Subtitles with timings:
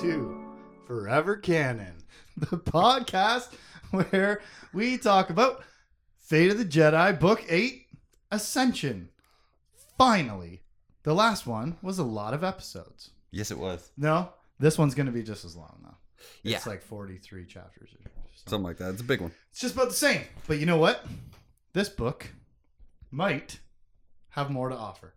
[0.00, 0.40] to
[0.86, 1.94] Forever Canon,
[2.36, 3.52] the podcast
[3.90, 4.40] where
[4.72, 5.62] we talk about
[6.18, 7.86] Fate of the Jedi, Book 8,
[8.30, 9.10] Ascension.
[9.98, 10.62] Finally,
[11.02, 13.10] the last one was a lot of episodes.
[13.30, 13.90] Yes, it was.
[13.98, 15.96] No, this one's going to be just as long, though.
[16.42, 17.90] Yeah, It's like 43 chapters.
[17.92, 18.12] Or something.
[18.46, 18.92] something like that.
[18.92, 19.32] It's a big one.
[19.50, 20.22] It's just about the same.
[20.46, 21.04] But you know what?
[21.74, 22.26] This book
[23.10, 23.60] might
[24.30, 25.14] have more to offer.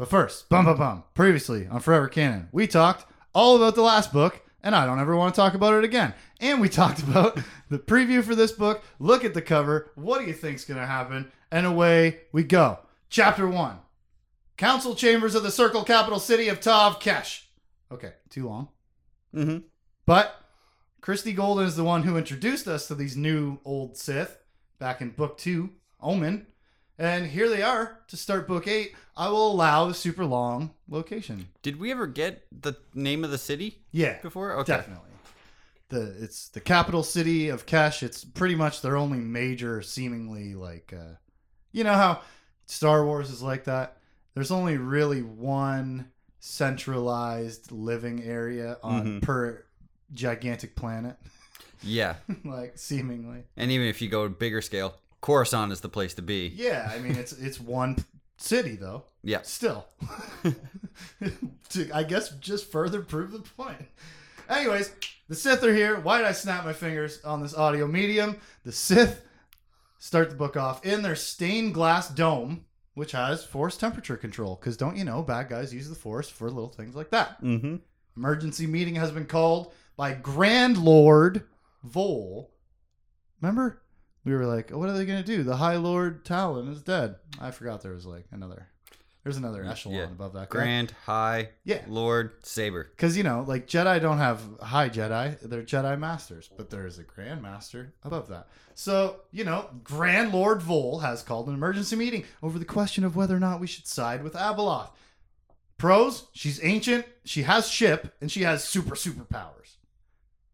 [0.00, 1.04] But first, bum bum bum.
[1.12, 3.04] Previously on Forever Canon, we talked
[3.34, 6.14] all about the last book, and I don't ever want to talk about it again.
[6.40, 8.82] And we talked about the preview for this book.
[8.98, 9.90] Look at the cover.
[9.96, 11.30] What do you think's going to happen?
[11.52, 12.78] And away we go.
[13.10, 13.76] Chapter one:
[14.56, 17.42] Council chambers of the Circle capital city of Tahv Kesh.
[17.92, 18.68] Okay, too long.
[19.34, 19.58] Mm-hmm.
[20.06, 20.34] But
[21.02, 24.38] Christie Golden is the one who introduced us to these new old Sith
[24.78, 26.46] back in book two, Omen.
[27.00, 28.94] And here they are to start book eight.
[29.16, 31.48] I will allow the super long location.
[31.62, 34.52] Did we ever get the name of the city Yeah, before?
[34.58, 34.76] Okay.
[34.76, 35.06] definitely.
[35.88, 38.02] The it's the capital city of Kesh.
[38.02, 41.14] It's pretty much their only major, seemingly like, uh,
[41.72, 42.20] you know how
[42.66, 43.96] Star Wars is like that.
[44.34, 49.22] There's only really one centralized living area on Mhm.
[49.22, 49.64] per
[50.12, 51.16] gigantic planet.
[51.82, 53.44] Yeah, like seemingly.
[53.56, 56.52] and even if you go bigger scale, Coruscant is the place to be.
[56.54, 57.96] Yeah, I mean it's it's one
[58.38, 59.04] city though.
[59.22, 59.42] Yeah.
[59.42, 59.86] Still,
[61.70, 63.86] to I guess just further prove the point.
[64.48, 64.92] Anyways,
[65.28, 66.00] the Sith are here.
[66.00, 68.38] Why did I snap my fingers on this audio medium?
[68.64, 69.22] The Sith
[69.98, 74.56] start the book off in their stained glass dome, which has force temperature control.
[74.56, 77.40] Because don't you know, bad guys use the force for little things like that.
[77.42, 77.76] Mm-hmm.
[78.16, 81.44] Emergency meeting has been called by Grand Lord
[81.84, 82.50] Vol.
[83.40, 83.82] Remember?
[84.24, 85.42] We were like, what are they going to do?
[85.42, 87.16] The High Lord Taalon is dead.
[87.40, 88.68] I forgot there was like another.
[89.22, 90.04] There's another echelon Yeah.
[90.04, 90.48] above that.
[90.48, 91.84] Grand, High, Yeah.
[91.88, 92.84] Lord, Saber.
[92.84, 95.38] Because, you know, like Jedi don't have high Jedi.
[95.40, 96.48] They're Jedi Masters.
[96.56, 98.48] But there is a Grand Master above that.
[98.74, 103.14] So, you know, Grand Lord Vol has called an emergency meeting over the question of
[103.14, 104.90] whether or not we should side with Abeloth.
[105.76, 109.76] Pros, she's ancient, she has ship, and she has super superpowers.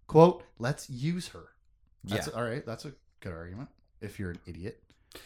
[0.06, 1.48] Quote, let's use her.
[2.04, 2.64] That's Yeah, all right.
[2.66, 2.92] That's a
[3.26, 3.68] good argument
[4.00, 4.82] if you're an idiot.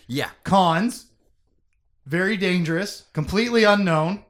[0.07, 1.07] yeah, Cons,
[2.07, 4.25] very dangerous, completely unknown.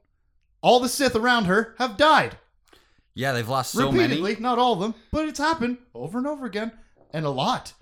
[0.62, 2.36] All the Sith around her have died.
[3.14, 3.32] yeah.
[3.32, 4.42] They've lost so Repeatedly, many.
[4.42, 6.72] not all of them, but it's happened over and over again.
[7.12, 7.72] And a lot.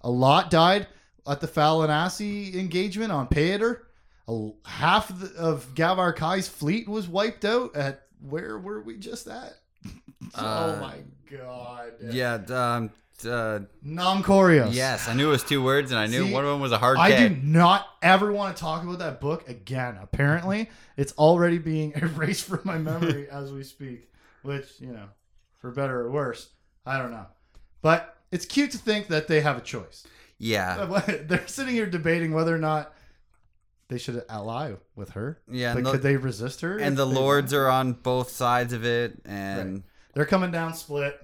[0.00, 0.86] A lot died
[1.28, 3.80] at the Fallanassi engagement on Pydyr.
[4.28, 8.96] A, half of, the, of Gavar Khai's fleet was wiped out at where were we
[8.96, 9.54] just at?
[10.36, 10.96] oh Uh, my
[11.38, 11.92] god.
[12.10, 12.34] Yeah.
[12.48, 12.90] Um.
[13.24, 14.74] Uh, Nam Chorios.
[14.74, 16.72] yes, I knew it was two words, and I knew See, one of them was
[16.72, 17.28] a hard I K.
[17.28, 19.98] do not ever want to talk about that book again.
[20.02, 24.10] Apparently, it's already being erased from my memory as we speak,
[24.42, 25.06] which, you know,
[25.58, 26.48] for better or worse,
[26.84, 27.26] I don't know.
[27.82, 30.06] But it's cute to think that they have a choice.
[30.38, 30.84] Yeah,
[31.26, 32.92] They're sitting here debating whether or not
[33.88, 35.40] they should ally with her.
[35.48, 35.72] yeah.
[35.74, 36.78] but And, could they resist her?
[36.78, 41.18] and the lords are on both sides of it, and They're coming down split.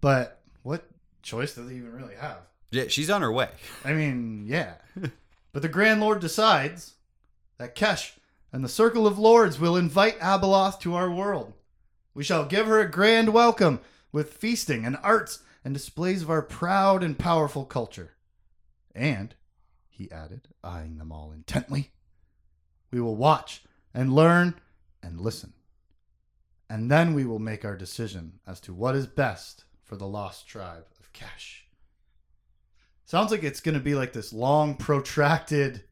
[0.00, 0.84] But what
[1.28, 2.38] choice do they even really have?
[2.70, 3.48] yeah, she's on her way.
[3.84, 4.74] I mean, yeah.
[5.52, 6.94] but the Grand Lord decides
[7.58, 8.12] that Kesh
[8.52, 11.52] and the Circle of Lords will invite Abeloth to our world.
[12.14, 13.80] We shall give her a grand welcome
[14.10, 18.14] with feasting and arts and displays of our proud and powerful culture.
[18.94, 19.34] And,
[19.88, 21.92] he added, eyeing them all intently,
[22.90, 23.62] we will watch
[23.94, 24.54] and learn
[25.02, 25.52] and listen.
[26.70, 30.46] And then we will make our decision as to what is best for the lost
[30.46, 30.84] tribe
[31.14, 31.60] of Kesh.
[33.04, 35.82] Sounds like it's going to be like this long, protracted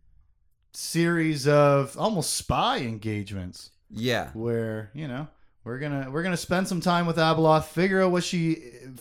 [0.72, 5.26] series of almost spy engagements Yeah, where you know
[5.64, 8.56] we're gonna we're gonna spend some time with Abeloth, figure out what she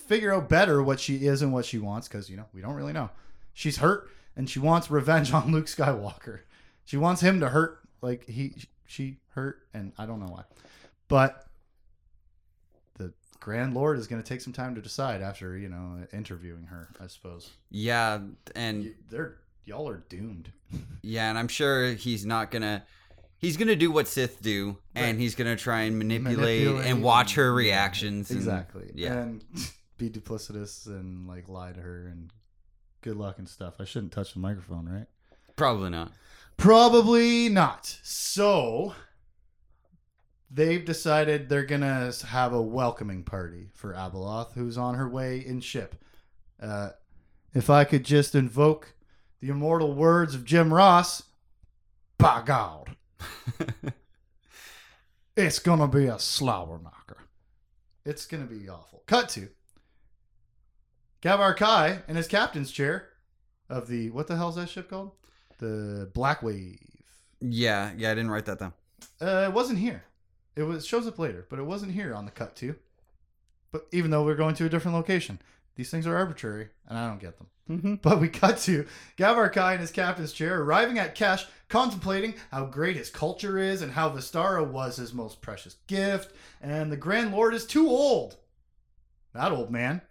[0.07, 2.75] figure out better what she is and what she wants because you know we don't
[2.75, 3.09] really know.
[3.53, 6.39] She's hurt and she wants revenge on Luke Skywalker.
[6.85, 10.43] She wants him to hurt like he she hurt and I don't know why,
[11.09, 11.44] but
[13.39, 16.89] Grand Lord is gonna take some time to decide after you know interviewing her.
[16.99, 18.19] I suppose yeah,
[18.55, 20.51] and You- they're y'all are doomed.
[21.01, 22.83] Yeah, and I'm sure he's not gonna.
[23.37, 27.35] He's gonna do what Sith do, and he's gonna try and manipulate, Manipulate and watch
[27.35, 28.31] her reactions.
[28.31, 28.89] and- Exactly.
[28.95, 29.13] yeah.
[29.21, 29.43] And
[29.99, 32.31] be duplicitous and like lie to her and
[33.01, 33.75] good luck and stuff.
[33.79, 35.05] I shouldn't touch the microphone, right?
[35.55, 36.11] Probably not.
[36.57, 37.99] Probably not.
[38.03, 38.95] So
[40.49, 45.61] they've decided they're gonna have a welcoming party for Abeloth, who's on her way in
[45.61, 45.95] ship.
[46.61, 46.89] Uh,
[47.53, 48.93] if I could just invoke
[49.39, 51.23] the immortal words of Jim Ross,
[52.17, 52.95] by God,
[55.35, 57.17] it's gonna be a slower knocker.
[58.05, 59.03] It's gonna be awful.
[59.05, 59.49] Cut to
[61.21, 63.09] Gavar Khai in his captain's chair
[63.69, 65.11] of the what the hell's that ship called?
[65.57, 66.79] The Black Wave.
[67.41, 68.73] Yeah, yeah, I didn't write that down.
[69.21, 70.03] Uh, it wasn't here.
[70.55, 72.75] It was shows up later, but it wasn't here on the cut to.
[73.71, 75.39] But even though we're going to a different location,
[75.75, 77.47] these things are arbitrary, and I don't get them.
[77.69, 77.95] Mm-hmm.
[78.01, 78.85] But we cut to
[79.17, 83.81] Gavar Khai in his captain's chair, arriving at Kesh, contemplating how great his culture is
[83.81, 88.37] and how Vistara was his most precious gift, and the Grand Lord is too old.
[89.33, 90.01] That old man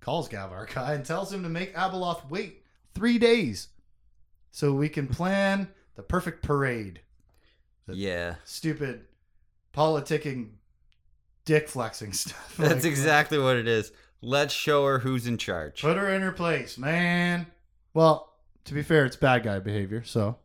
[0.00, 2.62] calls Gavar Khai and tells him to make Abeloth wait
[2.94, 3.68] three days
[4.50, 7.00] so we can plan the perfect parade.
[7.88, 9.04] Yeah, Stupid
[9.76, 10.50] politicking,
[11.44, 12.54] dick flexing stuff.
[12.58, 13.92] that's Like, exactly what it is.
[14.22, 15.82] Let's show her who's in charge.
[15.82, 17.46] Put her in her place, man.
[17.94, 18.32] Well,
[18.64, 20.38] to be fair, it's bad guy behavior, so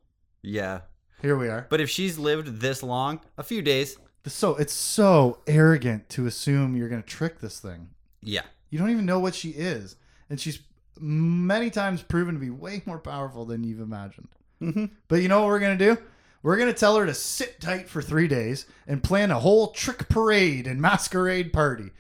[0.44, 0.82] Yeah,
[1.22, 1.66] here we are.
[1.70, 3.98] but if she's lived this long, a few days.
[4.28, 7.90] So it's so arrogant to assume you're going to trick this thing.
[8.22, 9.96] Yeah, You don't even know what she is,
[10.30, 10.60] and she's
[11.00, 14.28] many times proven to be way more powerful than you've imagined.
[14.62, 14.86] mm-hmm.
[15.08, 16.02] But you know what we're going to do?
[16.44, 19.72] We're going to tell her to sit tight for three days and plan a whole
[19.72, 21.92] trick parade and masquerade party.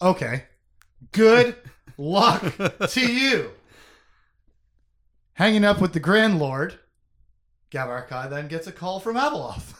[0.00, 0.44] Okay.
[1.12, 1.56] Good
[1.98, 3.50] luck to you.
[5.34, 6.78] Hanging up with the Grand Lord,
[7.70, 9.74] Gavar Khai then gets a call from Abeloth.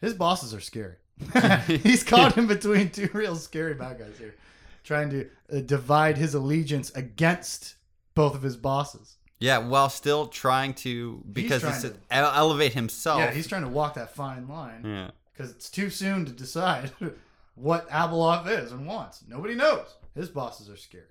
[0.00, 0.96] His bosses are scary.
[1.66, 4.34] He's caught in between two real scary bad guys here,
[4.82, 7.76] trying to uh, divide his allegiance against
[8.14, 9.16] both of his bosses.
[9.44, 13.18] Yeah, while still trying to because trying to- elevate himself.
[13.18, 15.10] Yeah, he's trying to walk that fine line yeah.
[15.32, 16.92] because it's too soon to decide
[17.54, 19.22] what Abeloth is and wants.
[19.28, 19.86] Nobody knows.
[20.14, 21.04] His bosses are scary.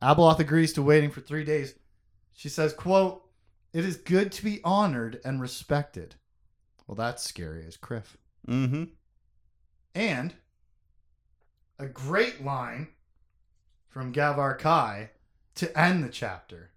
[0.00, 1.74] Abeloth agrees to waiting for three days.
[2.32, 3.28] She says, quote,
[3.74, 6.14] It is good to be honored and respected.
[6.86, 8.16] Well, that's scary as Kriff.
[8.48, 8.84] Mm-hmm.
[9.94, 10.34] And
[11.78, 12.88] a great line
[13.90, 15.10] from Gavar Khai
[15.56, 16.70] to end the chapter.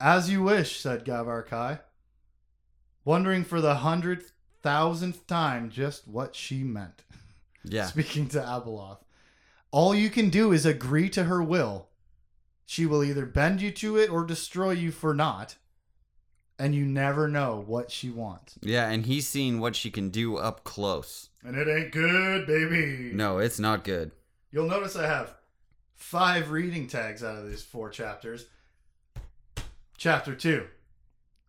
[0.00, 1.80] As you wish, said Gavar Khai,
[3.04, 4.24] wondering for the hundred
[4.62, 7.02] thousandth time just what she meant.
[7.66, 7.86] Yeah.
[7.86, 8.98] Speaking to Abeloth.
[9.70, 11.88] All you can do is agree to her will.
[12.66, 15.56] She will either bend you to it or destroy you for not.
[16.58, 18.58] And you never know what she wants.
[18.60, 21.30] Yeah, and he's seen what she can do up close.
[21.42, 23.12] And it ain't good, baby.
[23.14, 24.12] No, it's not good.
[24.52, 25.34] You'll notice I have
[26.04, 28.44] five reading tags out of these four chapters.
[29.96, 30.66] Chapter 2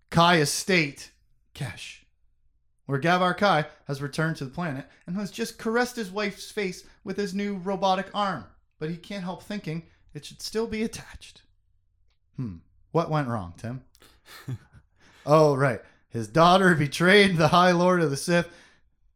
[0.09, 1.11] Khai Estate,
[1.53, 2.05] Kesh,
[2.85, 6.85] where Gavar Khai has returned to the planet and has just caressed his wife's face
[7.03, 8.45] with his new robotic arm,
[8.79, 11.41] but he can't help thinking it should still be attached.
[12.37, 12.55] Hmm,
[12.93, 13.83] what went wrong, Tim?
[15.25, 15.81] oh, right.
[16.07, 18.47] His daughter betrayed the High Lord of the Sith,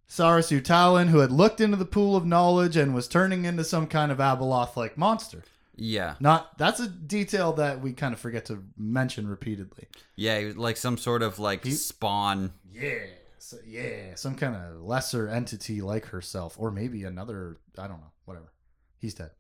[0.10, 3.86] Sarasu Taalon, who had looked into the pool of knowledge and was turning into some
[3.88, 5.44] kind of Abeloth like monster.
[5.76, 6.16] Yeah.
[6.20, 9.88] Not that's a detail that we kind of forget to mention repeatedly.
[10.16, 12.54] Yeah, he was like some sort of like He- spawn.
[12.74, 13.06] Yeah,
[13.38, 17.58] so, yeah, some kind of lesser entity like herself, or maybe another.
[17.78, 18.12] I don't know.
[18.26, 18.52] Whatever.
[18.98, 19.32] He's dead.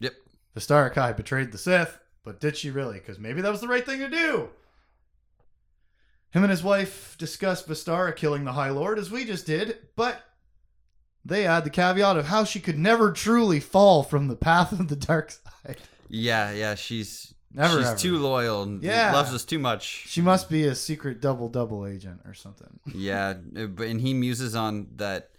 [0.00, 0.14] Yep.
[0.56, 2.98] Vistara Khai betrayed the Sith, but did she really?
[2.98, 4.48] Because maybe that was the right thing to do.
[6.34, 10.20] Him and his wife discussed Vistara killing the High Lord as we just did, but
[11.24, 14.88] they add the caveat of how she could never truly fall from the path of
[14.88, 15.76] the dark side.
[16.08, 17.96] Yeah, yeah, she's Never, she's ever.
[17.98, 19.12] too loyal and Yeah.
[19.12, 20.06] loves us too much.
[20.08, 22.80] She must be a secret double double agent or something.
[22.92, 25.30] Yeah, uh, but and he muses on that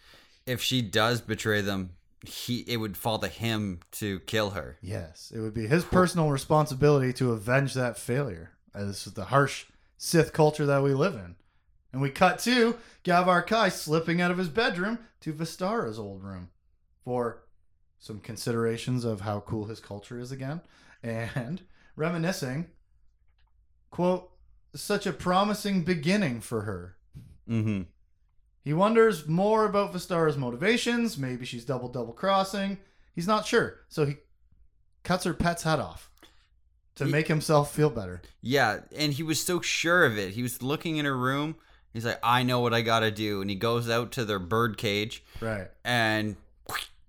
[0.45, 1.89] if she does betray them,
[2.25, 4.77] he it would fall to him to kill her.
[4.81, 9.65] Yes, it would be his personal responsibility to avenge that failure, This is the harsh
[9.97, 11.35] Sith culture that we live in.
[11.91, 16.49] And we cut to Gavar Khai slipping out of his bedroom to Vistara's old room
[17.03, 17.43] for
[17.99, 20.61] some considerations of how cool his culture is again
[21.01, 21.61] and
[21.95, 22.67] reminiscing,
[23.89, 24.29] quote,
[24.75, 26.97] such a promising beginning for her.
[27.49, 27.83] Mm-hmm.
[28.61, 31.17] He wonders more about Vistara's motivations.
[31.17, 32.79] Maybe she's double double crossing.
[33.13, 34.15] He's not sure, so he
[35.03, 36.09] cuts her pet's head off
[36.95, 38.21] to He- make himself feel better.
[38.41, 40.31] Yeah, and he was so sure of it.
[40.33, 41.55] He was looking in her room.
[41.93, 43.41] He's like, I know what I gotta do.
[43.41, 45.67] And he goes out to their bird cage Right.
[45.83, 46.35] and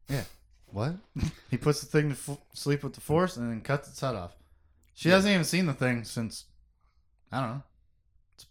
[0.08, 0.24] Yeah.
[0.66, 0.94] What?
[1.50, 4.14] he puts the thing to f- sleep with the force and then cuts its head
[4.14, 4.36] off.
[4.94, 6.44] She hasn't even seen the thing since
[7.32, 7.62] I don't know.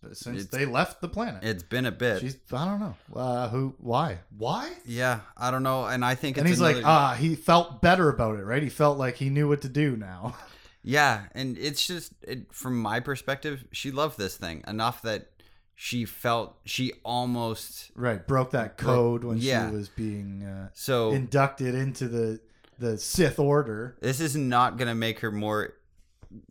[0.10, 1.44] It's since It's- they left the planet.
[1.44, 2.20] it's been a bit.
[2.22, 2.96] She's I don't know.
[3.16, 3.76] Uh, who?
[3.78, 4.20] Why?
[4.38, 4.72] Why?
[4.86, 5.86] yeah, I don't know.
[5.86, 8.62] And I think And he's like, another- ah, he felt better about it, right?
[8.64, 10.36] He felt like he knew what to do now.
[10.88, 15.30] Yeah, and it's just it, from my perspective, she loved this thing enough that
[15.74, 19.70] she felt she almost Right, broke that code when Yeah.
[19.70, 22.40] she was being uh, so inducted into the
[22.78, 23.98] the Sith Order.
[24.02, 25.74] this is not gonna make her more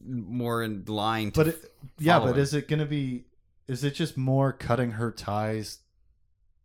[0.05, 2.41] more in line to But it, yeah, but following.
[2.41, 3.26] is it going to be?
[3.69, 5.79] Is it just more cutting her ties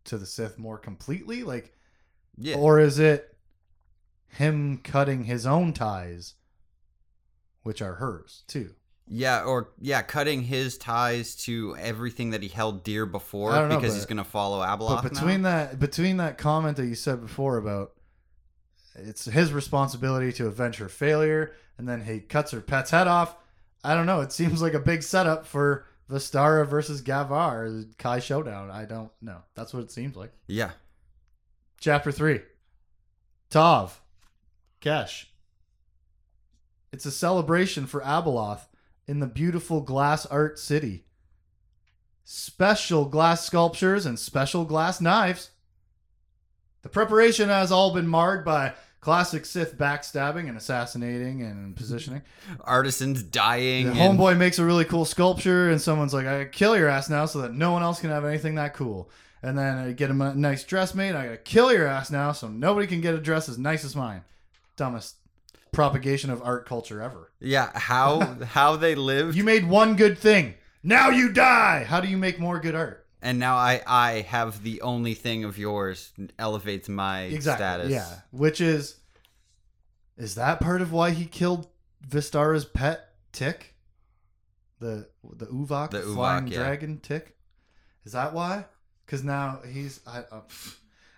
[0.04, 1.72] to the Sith more completely, like,
[2.38, 3.36] yeah or is it
[4.28, 6.34] him cutting his own ties,
[7.62, 8.70] which are hers too?
[9.12, 13.90] yeah or yeah cutting his ties to everything that he held dear before know, because
[13.92, 14.60] but- he's gonna follow
[15.02, 15.50] But between now.
[15.50, 17.92] that between that comment that you said before about
[18.94, 23.36] it's his responsibility to avenge her failure, and then he cuts her pet's head off.
[23.82, 24.20] I don't know.
[24.20, 28.70] It seems like a big setup for Vistara versus Gavar, Khai showdown.
[28.70, 29.38] I don't know.
[29.54, 30.32] That's what it seems like.
[30.48, 30.72] yeah
[31.80, 32.40] Chapter three.
[33.50, 33.92] Tahv.
[34.82, 35.26] Kesh.
[36.92, 38.62] It's a celebration for Abeloth
[39.06, 41.04] in the beautiful glass art city.
[42.24, 45.50] Special glass sculptures and special glass knives.
[46.82, 52.22] The preparation has all been marred by classic Sith backstabbing and assassinating and positioning.
[52.62, 56.46] artisans dying The and- homeboy makes a really cool sculpture, and someone's like, "I gotta
[56.50, 59.10] kill your ass now, so that no one else can have anything that cool."
[59.42, 61.14] And then I get him a nice dress made.
[61.14, 63.96] I gotta kill your ass now, so nobody can get a dress as nice as
[63.96, 64.22] mine.
[64.76, 65.16] Dumbest
[65.72, 67.30] propagation of art culture ever.
[67.40, 69.36] yeah how how they live.
[69.36, 70.54] You made one good thing.
[70.82, 71.84] Now you die.
[71.84, 73.06] How do you make more good art?
[73.22, 77.64] and now I I have the only thing of yours elevates my Exactly.
[77.64, 77.90] status.
[77.90, 78.20] Yeah.
[78.30, 78.96] Which is,
[80.16, 81.66] is that part of why he killed
[82.08, 83.74] Vistara's pet tick?
[84.78, 86.58] The the uvak, The flying uvak, yeah.
[86.58, 87.36] dragon tick.
[88.06, 88.64] Is that why?
[89.04, 90.00] Because now he's.
[90.06, 90.40] I, uh,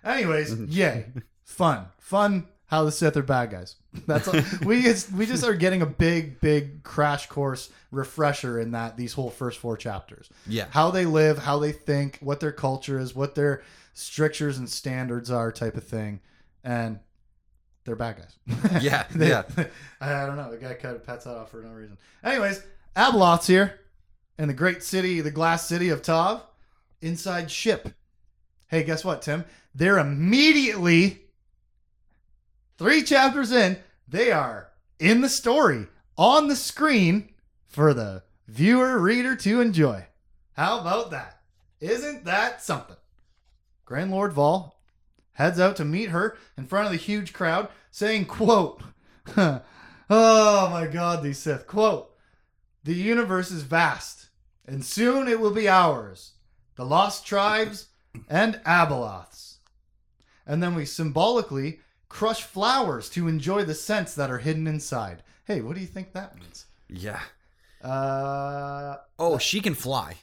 [0.03, 1.05] anyways, yay,
[1.45, 2.47] fun, fun.
[2.73, 3.75] How the Sith are bad guys.
[4.07, 4.39] That's all.
[4.65, 9.13] we just, we just are getting a big big crash course refresher in that these
[9.13, 10.65] whole first four chapters Yeah.
[10.71, 13.61] how they live, how they think, what their culture is, what their
[13.93, 16.19] strictures and standards are, type of thing,
[16.63, 16.97] and
[17.85, 18.81] they're bad guys.
[18.83, 19.43] Yeah, They- yeah.
[20.01, 20.49] I don't know.
[20.49, 21.99] The guy cut a pet's head off for no reason.
[22.23, 22.63] Anyways,
[22.95, 23.81] Abeloth's here
[24.39, 26.41] in the great city, the glass city of Tahv,
[27.03, 27.89] inside ship.
[28.65, 29.45] Hey, guess what, Tim?
[29.75, 31.19] They're immediately
[32.77, 33.77] three chapters in.
[34.07, 35.87] They are in the story
[36.17, 37.29] on the screen
[37.67, 40.05] for the viewer reader to enjoy.
[40.53, 41.41] How about that?
[41.79, 42.95] Isn't that something?
[43.85, 44.79] Grand Lord Vol
[45.33, 48.81] heads out to meet her in front of the huge crowd, saying, quote,
[49.37, 52.15] Oh my god, these Sith, quote,
[52.83, 54.27] The universe is vast,
[54.65, 56.33] and soon it will be ours,
[56.75, 57.87] the lost tribes
[58.29, 59.55] and Abeloths.
[60.45, 61.79] And then we symbolically
[62.13, 65.23] crush flowers to enjoy the scents that are hidden inside.
[65.45, 66.67] Hey, what do you think that means?
[66.87, 67.19] Yeah.
[67.83, 70.17] Uh, Oh, she can fly.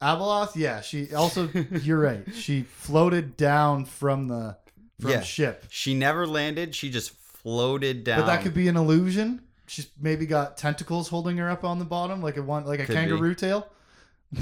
[0.00, 1.48] Abeloth, yeah, she also,
[1.82, 2.24] you're right.
[2.34, 4.56] She floated down from the
[5.00, 5.20] from Yeah.
[5.22, 5.66] ship.
[5.70, 6.74] She never landed.
[6.74, 8.20] She just floated down.
[8.20, 9.42] But that could be an illusion.
[9.66, 12.86] She's maybe got tentacles holding her up on the bottom, like a one, like a
[12.86, 13.66] Could kangaroo tail.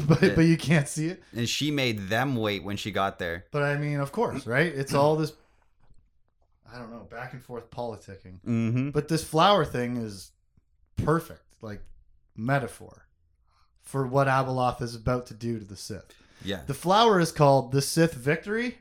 [0.07, 0.35] But Yeah.
[0.37, 1.23] but you can't see it.
[1.35, 3.47] and she made them wait when she got there.
[3.51, 4.73] But I mean, of course, right?
[4.73, 5.33] It's all this.
[6.73, 8.41] I don't know, back and forth politicking.
[8.47, 8.91] Mm-hmm.
[8.91, 10.31] But this flower thing is
[10.97, 11.83] perfect, like
[12.37, 13.07] metaphor
[13.83, 16.15] for what Abeloth is about to do to the Sith.
[16.45, 16.61] Yeah.
[16.67, 18.79] The flower is called the Sith Victory,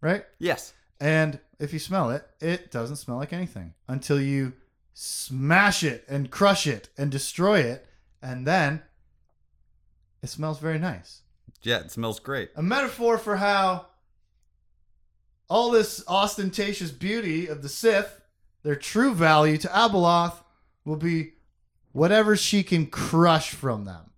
[0.00, 0.24] right?
[0.38, 0.72] Yes.
[1.00, 4.54] And if you smell it, it doesn't smell like anything until you
[4.94, 7.86] smash it and crush it and destroy it,
[8.20, 8.82] and then
[10.22, 11.22] it smells very nice.
[11.62, 11.78] Yeah.
[11.78, 12.50] It smells great.
[12.56, 13.86] A metaphor for how
[15.48, 18.20] all this ostentatious beauty of the Sith,
[18.62, 20.42] their true value to Abeloth,
[20.84, 21.32] will be
[21.92, 24.10] whatever she can crush from them.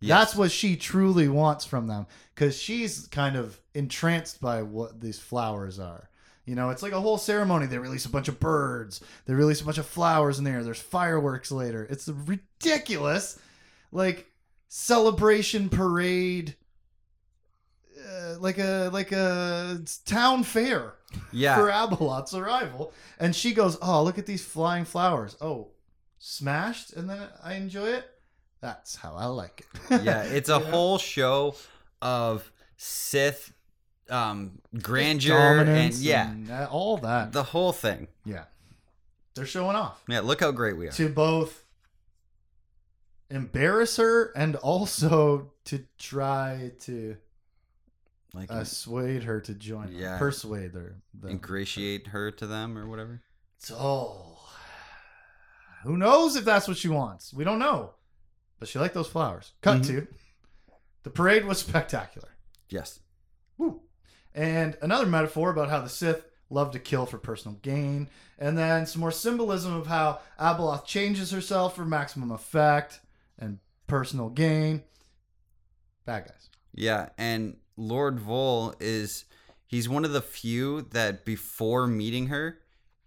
[0.00, 0.18] Yes.
[0.18, 5.18] That's what she truly wants from them because she's kind of entranced by what these
[5.18, 6.10] flowers are.
[6.44, 7.66] You know, it's like a whole ceremony.
[7.66, 10.62] They release a bunch of birds, they release a bunch of flowers in there.
[10.62, 11.86] There's fireworks later.
[11.88, 13.38] It's ridiculous,
[13.92, 14.30] like,
[14.68, 16.54] celebration parade.
[18.14, 20.94] Uh, like a like a town fair
[21.32, 21.56] Yeah.
[21.56, 25.36] for Abeloth's arrival, and she goes, "Oh, look at these flying flowers!
[25.40, 25.68] Oh,
[26.18, 28.04] smashed, and then I enjoy it.
[28.60, 30.22] That's how I like it." yeah.
[30.38, 31.56] It's a whole show
[32.02, 33.52] of Sith
[34.10, 37.32] um grandeur and yeah, and, uh, all that.
[37.32, 38.08] the whole thing.
[38.24, 38.44] yeah,
[39.34, 40.20] they're showing off Yeah.
[40.20, 40.92] Look how great we are.
[40.92, 41.64] to both
[43.30, 47.16] embarrass her and also to try to
[48.34, 49.86] Like assuade her to join.
[49.86, 49.94] them.
[49.96, 50.18] Yeah.
[50.18, 50.96] persuade her.
[51.14, 51.30] them.
[51.30, 53.22] ingratiate her to them or whatever.
[53.58, 54.36] So,
[55.84, 57.32] who knows if that's what she wants?
[57.32, 57.94] We don't know.
[58.58, 59.52] But she liked those flowers.
[59.62, 59.86] Cut Mhm.
[59.86, 60.06] to
[61.04, 62.30] The parade was spectacular.
[62.70, 63.00] Yes.
[63.58, 63.82] Woo.
[64.34, 68.08] And another metaphor about how the Sith love to kill for personal gain.
[68.38, 73.00] And then some more symbolism of how Abeloth changes herself for maximum effect
[73.38, 74.82] and personal gain.
[76.06, 76.48] Bad guys.
[76.72, 79.24] Yeah, and Lord Vol is
[79.66, 82.58] he's one of the few that before meeting her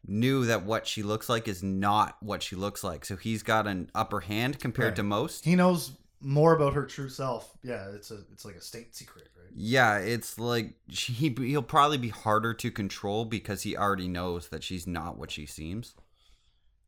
[0.06, 3.04] knew that what she looks like is not what she looks like.
[3.06, 4.96] So he's got an upper hand compared Right.
[4.98, 5.44] to most.
[5.46, 7.58] He knows more about her true self.
[7.64, 9.52] Yeah, it's a it's like a state secret, right?
[9.54, 14.48] Yeah, it's like she, he he'll probably be harder to control because he already knows
[14.50, 15.94] that she's not what she seems.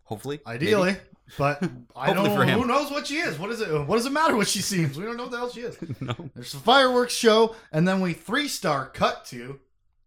[0.09, 0.97] Hopefully, Ideally,
[1.37, 1.61] but
[1.95, 3.37] I don't know who knows what she is.
[3.37, 3.69] What is it?
[3.71, 4.97] What does it matter what she seems?
[4.97, 5.77] We don't know what the hell she is.
[6.01, 6.15] No.
[6.33, 9.59] There's a fireworks show, and then we three star cut to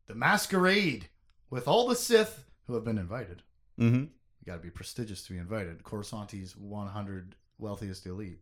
[0.08, 1.08] the masquerade
[1.50, 3.42] with all the Sith who have been invited.
[3.78, 4.00] Mm-hmm.
[4.00, 5.84] You got to be prestigious to be invited.
[5.84, 8.40] Coruscanti's 100 wealthiest elite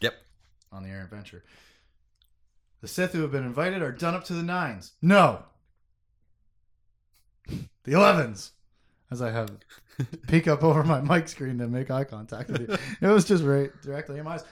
[0.00, 0.14] Yep.
[0.72, 1.44] on the Air Adventure.
[2.80, 4.94] The Sith who have been invited are done up to the nines.
[5.00, 5.44] No.
[7.84, 8.50] The 11s.
[9.08, 9.50] As I have
[10.28, 12.76] peek up over my mic screen to make eye contact with you.
[13.08, 14.44] It was just right directly in my eyes.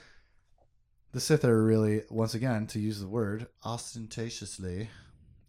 [1.11, 4.89] The Sith are really, once again, to use the word, ostentatiously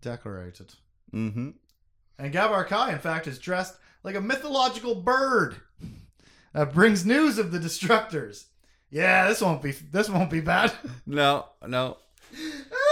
[0.00, 0.74] decorated.
[1.12, 1.50] Mm-hmm.
[2.18, 5.56] And Gavar Khai, in fact, is dressed like a mythological bird
[6.52, 8.46] that brings news of the destructors.
[8.90, 10.72] Yeah, this won't be this won't be bad.
[11.04, 11.98] No, no.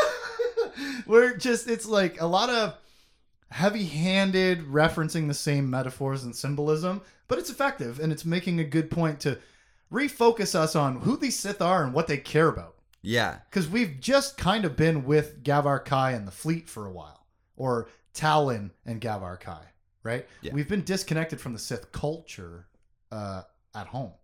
[1.07, 2.75] We're just it's like a lot of
[3.55, 8.91] heavy-handed referencing the same metaphors and symbolism, but it's effective and it's making a good
[8.91, 9.39] point to
[9.93, 12.75] refocus us on who these Sith are and what they care about.
[13.01, 16.91] Yeah, Because we've just kind of been with Gavar Khai and the fleet for a
[16.91, 19.63] while, or Taalon and Gavar Khai,
[20.03, 20.27] right?
[20.43, 20.53] Yeah.
[20.53, 22.67] We've been disconnected from the Sith culture
[23.13, 24.15] uh, at home,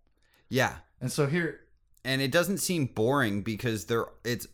[0.49, 1.61] yeah, and so here
[2.05, 4.49] and it doesn't seem boring because there it's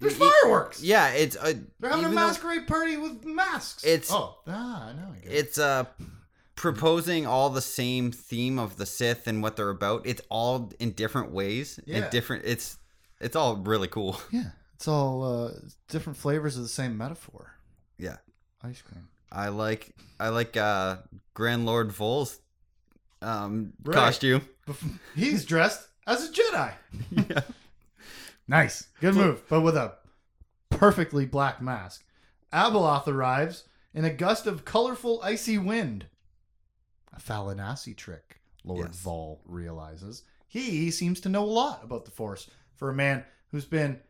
[0.00, 0.82] there's fireworks.
[0.82, 3.84] Yeah, it's a They're having a even though masquerade party with masks.
[3.84, 5.12] It's- oh ah, I know.
[5.14, 5.36] I get it.
[5.36, 5.84] It's uh
[6.56, 10.06] proposing all the same theme of the Sith and what they're about.
[10.06, 11.80] It's all in different ways.
[11.86, 12.04] Yeah.
[12.04, 12.44] In different.
[12.44, 12.78] It's
[13.20, 14.20] it's all really cool.
[14.30, 15.50] yeah, it's all uh,
[15.88, 17.52] different flavors of the same metaphor.
[17.98, 18.16] Yeah.
[18.62, 19.08] Ice cream.
[19.32, 20.96] I like I like uh
[21.34, 22.40] Grand Lord Vol's
[23.22, 23.94] um Right.
[23.94, 24.42] costume.
[25.14, 26.72] He's dressed as a Jedi.
[27.30, 27.40] yeah.
[28.50, 28.88] Nice.
[29.00, 29.42] Good move.
[29.48, 29.94] But with a
[30.70, 32.04] perfectly black mask.
[32.52, 36.06] Abeloth arrives in a gust of colorful icy wind.
[37.12, 39.00] A Fallanassi trick, Lord Yes.
[39.00, 40.24] Vol realizes.
[40.48, 44.00] He seems to know a lot about the Force for a man who's been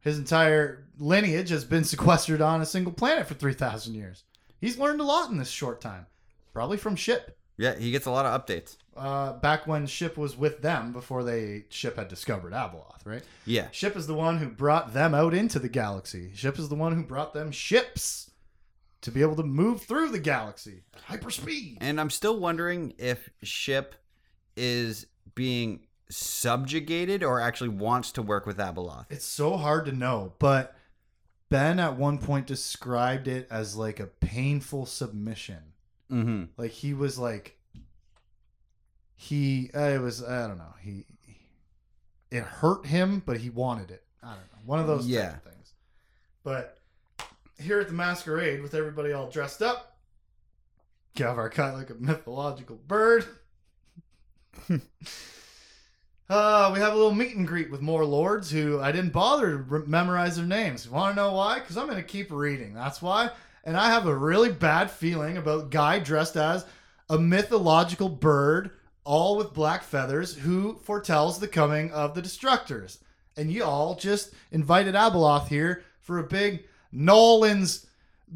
[0.00, 4.24] his entire lineage has been sequestered on a single planet for 3,000 years.
[4.58, 6.06] He's learned a lot in this short time,
[6.52, 7.36] probably from Ship.
[7.56, 8.76] Yeah, he gets a lot of updates.
[8.96, 13.22] Uh, back when Ship was with them before they Ship had discovered Abeloth, right?
[13.44, 13.68] Yeah.
[13.72, 16.30] Ship is the one who brought them out into the galaxy.
[16.34, 18.30] Ship is the one who brought them ships
[19.00, 21.78] to be able to move through the galaxy at hyperspeed.
[21.80, 23.94] And I'm still wondering if Ship
[24.56, 29.06] is being subjugated or actually wants to work with Abeloth.
[29.10, 30.76] It's so hard to know, but
[31.48, 35.74] Ben at one point described it as like a painful submission.
[36.10, 36.44] Mm-hmm.
[36.56, 37.53] Like he was like
[39.24, 40.74] he uh, it was I don't know.
[40.80, 41.06] He
[42.30, 44.02] it hurt him, but he wanted it.
[44.22, 44.58] I don't know.
[44.66, 45.34] One of those Yeah.
[45.36, 45.72] of things.
[46.42, 46.78] But
[47.58, 49.96] here at the masquerade with everybody all dressed up,
[51.16, 53.24] Gavar Khai like a mythological bird.
[56.30, 59.50] Uh, we have a little meet and greet with more lords who I didn't bother
[59.50, 60.86] to re- memorize their names.
[60.86, 61.58] You want to know why?
[61.58, 62.72] Because I'm going to keep reading.
[62.72, 63.28] That's why.
[63.62, 66.64] And I have a really bad feeling about Guy dressed as
[67.10, 68.70] a mythological bird,
[69.04, 72.98] all with black feathers, who foretells the coming of the destructors.
[73.36, 77.86] And you all just invited Abeloth here for a big Nolan's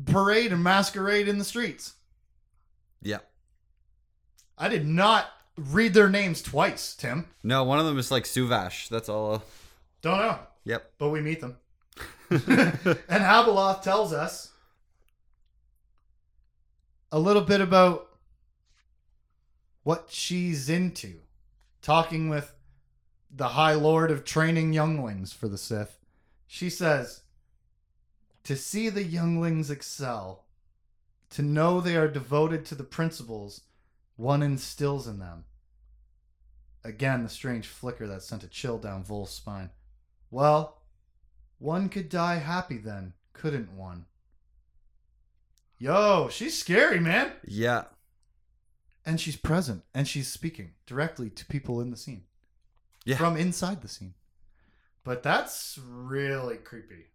[0.07, 1.94] parade and masquerade in the streets.
[3.00, 3.18] Yeah.
[4.57, 5.26] I did not
[5.57, 7.26] read their names twice, Tim.
[7.42, 8.88] No, one of them is like Suvash.
[8.88, 9.42] That's all.
[10.02, 10.38] Don't know.
[10.64, 10.92] Yep.
[10.98, 11.57] but we meet them.
[12.31, 14.50] and Abeloth tells us
[17.11, 18.08] a little bit about
[19.88, 21.14] what she's into.
[21.81, 22.55] Talking with
[23.35, 25.98] the High Lord of training younglings for the Sith,
[26.46, 27.22] she says,
[28.44, 30.44] To see the younglings excel,
[31.31, 33.62] to know they are devoted to the principles
[34.16, 35.44] one instills in them.
[36.85, 39.70] Again, the strange flicker that sent a chill down Vol's spine.
[40.31, 40.83] Well,
[41.59, 44.05] one could die happy then, couldn't one?
[45.79, 47.33] Yo, she's scary, man.
[47.46, 47.85] Yeah.
[49.09, 52.25] And she's present and she's speaking directly to people in the scene.
[53.05, 53.16] Yeah.
[53.16, 54.14] From inside the scene.
[55.03, 57.07] but that's really creepy.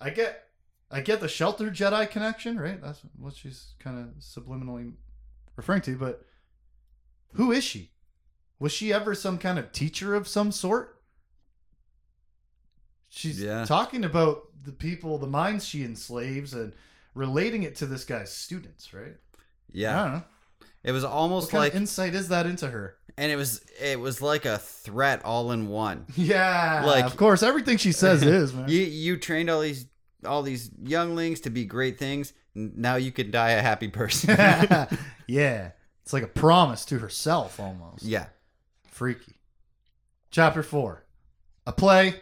[0.00, 0.48] I get,
[0.90, 2.82] I get the shelter Jedi connection, right?
[2.82, 4.94] That's what she's kind of subliminally
[5.54, 5.96] referring to.
[5.96, 6.24] But
[7.34, 7.92] who is she?
[8.58, 11.00] Was she ever some kind of teacher of some sort?
[13.08, 13.64] She's Yeah.
[13.64, 16.72] talking about the people, the minds she enslaves, and
[17.14, 19.14] relating it to this guy's students, right?
[19.14, 19.40] I
[19.72, 20.22] Yeah.
[20.84, 22.96] It was What almost kind like of insight is that into her?
[23.16, 26.04] and it was it was like a threat all in one.
[26.16, 28.68] Yeah, Like- of course, everything she says is man.
[28.68, 29.86] You you trained all these
[30.26, 32.32] all these younglings to be great things.
[32.54, 34.30] Now you can die a happy person.
[35.26, 35.70] yeah,
[36.02, 38.04] it's like a promise to herself almost.
[38.04, 38.26] yeah.
[38.86, 39.34] Freaky.
[40.30, 41.04] Chapter four,
[41.66, 42.14] a play.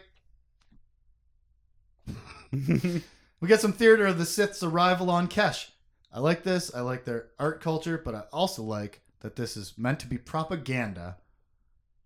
[2.51, 5.69] We get some theater of the Sith's arrival on Kesh.
[6.13, 6.73] I like this.
[6.73, 10.17] I like their art culture, but I also like that this is meant to be
[10.17, 11.17] propaganda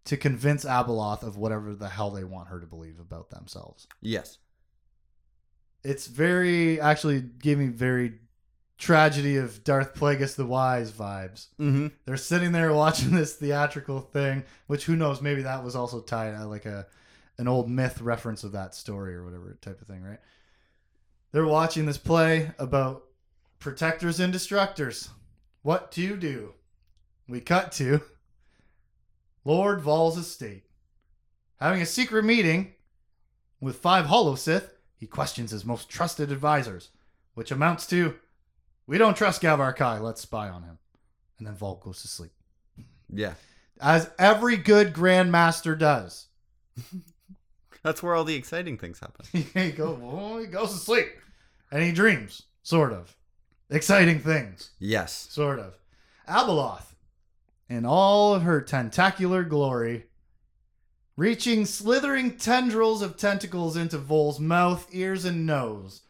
[0.06, 3.88] to convince Abeloth of whatever the hell they want her to believe about themselves.
[4.02, 4.38] yes.
[5.84, 8.20] It's very actually gave me very
[8.78, 11.48] tragedy of Darth Plagueis the Wise vibes.
[11.60, 11.88] Mm-hmm.
[12.06, 16.34] They're sitting there watching this theatrical thing, which who knows, maybe that was also tied
[16.36, 16.88] uh, like a
[17.38, 20.20] an old myth reference of that story or whatever type of thing, right?
[21.32, 23.04] They're watching this play about
[23.60, 25.10] protectors and destructors.
[25.62, 26.54] What to do?
[27.28, 28.02] We cut to
[29.44, 30.64] Lord Vol's estate.
[31.60, 32.74] Having a secret meeting
[33.60, 36.90] with five Hollow Sith, he questions his most trusted advisors,
[37.34, 38.16] which amounts to
[38.86, 40.78] We don't trust Gavar Khai, let's spy on him.
[41.38, 42.32] And then Vol goes to sleep.
[43.10, 43.34] Yeah.
[43.80, 46.28] As every good Grandmaster does.
[47.84, 49.26] That's where all the exciting things happen.
[49.54, 51.08] he, go, well, he goes to sleep.
[51.72, 53.16] And he dreams, sort of.
[53.70, 54.72] Exciting things.
[54.80, 55.28] Yes.
[55.30, 55.78] Sort of.
[56.28, 56.94] Abeloth,
[57.70, 60.06] in all of her tentacular glory,
[61.16, 66.02] reaching slithering tendrils of tentacles into Vol's mouth, ears, and nose.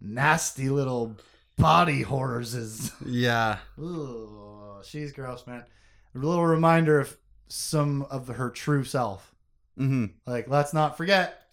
[0.00, 1.16] Nasty little
[1.56, 2.92] body horrors is.
[3.04, 3.58] Yeah.
[3.78, 5.64] Ooh, she's gross, man.
[6.14, 7.16] A little reminder of
[7.48, 9.34] some of her true self.
[9.78, 10.06] Mm-hmm.
[10.26, 11.43] Like, let's not forget,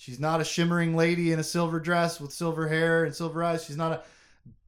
[0.00, 3.64] she's not a shimmering lady in a silver dress with silver hair and silver eyes.
[3.64, 4.02] She's not a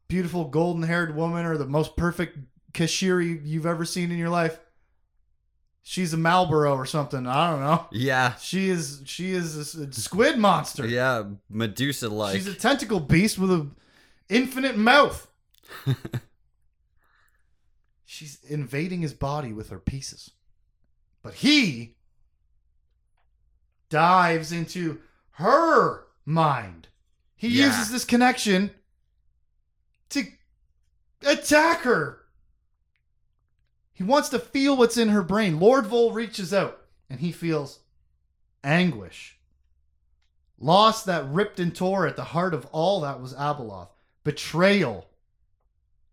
[0.06, 2.36] beautiful golden haired woman or the most perfect
[2.74, 4.60] Keshiri you've ever seen in your life.
[5.82, 7.26] She's a Marlboro or something.
[7.26, 7.86] I don't know.
[7.90, 8.34] Yeah.
[8.34, 10.86] She is she is a squid monster.
[10.86, 11.24] Yeah.
[11.48, 12.36] Medusa like.
[12.36, 13.74] She's a tentacle beast with an
[14.28, 15.28] infinite mouth.
[18.04, 20.30] She's invading his body with her pieces.
[21.22, 21.96] But he
[23.88, 25.00] dives into
[25.32, 26.88] her mind.
[27.36, 27.66] He Yeah.
[27.66, 28.74] uses this connection
[30.10, 30.24] to
[31.22, 32.24] attack her.
[33.92, 35.60] He wants to feel what's in her brain.
[35.60, 37.80] Lord Vol reaches out and he feels
[38.64, 39.38] anguish.
[40.58, 43.88] Loss that ripped and tore at the heart of all that was Abeloth.
[44.24, 45.08] Betrayal.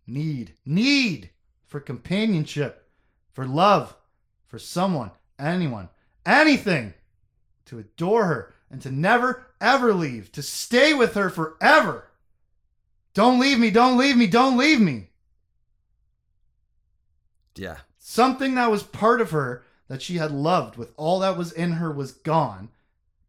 [0.07, 0.55] Need.
[0.65, 1.29] Need
[1.67, 2.89] for companionship,
[3.31, 3.95] for love,
[4.47, 5.89] for someone, anyone,
[6.25, 6.95] anything
[7.65, 12.07] to adore her and to never, ever leave, to stay with her forever.
[13.13, 15.09] Don't leave me, don't leave me, don't leave me.
[17.55, 17.77] yeah.
[17.97, 21.73] Something that was part of her that she had loved with all that was in
[21.73, 22.69] her was gone.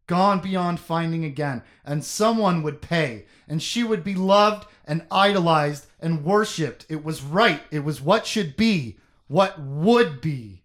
[0.07, 1.61] Gone beyond finding again.
[1.85, 3.25] And someone would pay.
[3.47, 6.85] And she would be loved and idolized and worshipped.
[6.89, 7.61] It was right.
[7.69, 8.97] It was what should be.
[9.27, 10.60] What would be.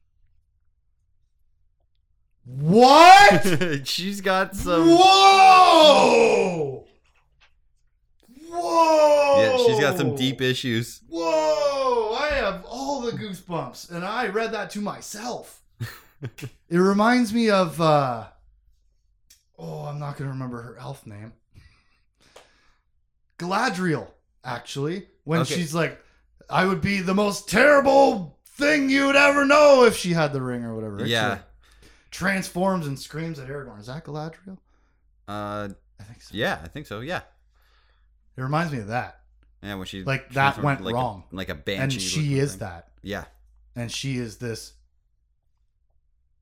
[2.47, 3.85] What?
[3.89, 4.89] She's got some.
[4.89, 6.85] Whoa!
[8.49, 9.41] Whoa!
[9.41, 11.01] Yeah, she's got some deep issues.
[11.09, 12.15] Whoa!
[12.19, 15.61] I have all the goosebumps, and I read that to myself.
[16.23, 17.81] it reminds me of.
[17.81, 18.27] uh
[19.59, 21.33] Oh, I'm not gonna remember her elf name.
[23.39, 24.07] Galadriel,
[24.45, 25.55] actually, when Okay.
[25.55, 26.03] she's like,
[26.49, 30.65] "I would be the most terrible thing you'd ever know if she had the ring
[30.65, 31.39] or whatever." Yeah.
[32.17, 33.81] Transforms and screams at Aragorn.
[33.81, 34.59] Is that Galadriel?
[35.29, 35.69] Uh,
[36.01, 36.31] I think so.
[36.37, 37.01] yeah, I think so.
[37.01, 37.21] Yeah.
[38.37, 39.21] It reminds me of that,
[39.63, 41.25] Yeah, when she Like, that went like a- wrong.
[41.33, 41.83] like a banshee.
[41.83, 42.59] and she is thing.
[42.61, 42.89] that.
[43.03, 43.25] Yeah.
[43.75, 44.73] and she is this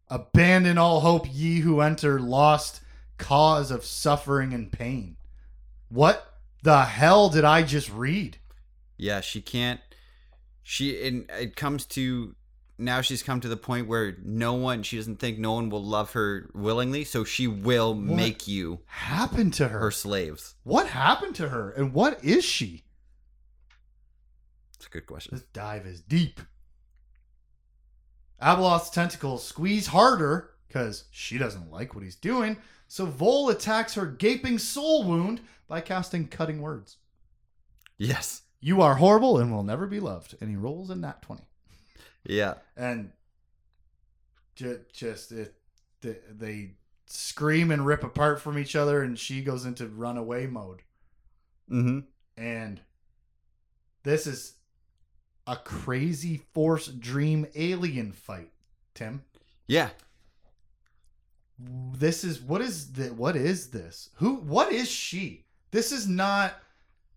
[0.09, 2.81] abandon all hope ye who enter lost
[3.19, 5.17] cause of suffering and pain
[5.89, 8.37] what the hell did i just read
[8.97, 9.81] Yeah, she can't.
[10.63, 12.35] She and it comes to
[12.79, 15.85] now she's come to the point where no one she doesn't think no one will
[15.85, 18.17] love her willingly, so she will What?
[18.17, 20.55] make you happened to her her slaves.
[20.65, 22.85] what happened to her and what is she
[24.77, 25.37] It's a good question.
[25.37, 26.41] this dive is deep
[28.43, 32.57] abeloth's tentacles squeeze harder because she doesn't like what he's doing.
[32.89, 36.99] So Vol attacks her gaping soul wound by casting cutting words.
[37.97, 38.43] Yes.
[38.61, 40.35] You are horrible and will never be loved.
[40.41, 41.43] And he rolls a nat 20.
[42.25, 42.55] Yeah.
[42.77, 43.13] And
[44.57, 45.55] ju- just it,
[46.01, 46.71] they, they
[47.07, 50.83] scream and rip apart from each other, and she goes into runaway mode.
[51.71, 52.01] Mm-hmm.
[52.37, 52.81] And
[54.03, 54.55] this is
[55.47, 58.51] a crazy force dream alien fight,
[58.95, 59.23] Tim.
[59.67, 59.91] Yeah.
[61.59, 64.11] This is what is the what is this?
[64.17, 65.45] Who what is she?
[65.71, 66.55] This is not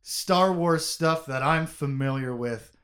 [0.03, 2.76] Star Wars stuff that I'm familiar with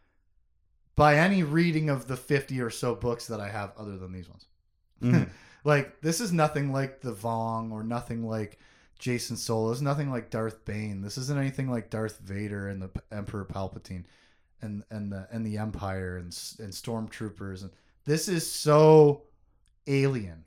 [0.95, 4.29] by any reading of the 50 or so books that I have other than these
[4.29, 4.45] ones.
[5.01, 5.29] Mhm.
[5.65, 8.60] Like this is nothing like the Vong or nothing like
[8.99, 9.71] Jacen Solo.
[9.71, 11.01] It's nothing like Darth Bane.
[11.01, 14.03] This isn't anything like Darth Vader and the P- Emperor Palpatine
[14.62, 17.71] and and the and the Empire and and stormtroopers and
[18.03, 19.21] this is so
[19.88, 20.43] alien